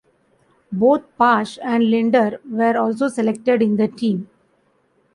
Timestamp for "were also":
2.49-3.07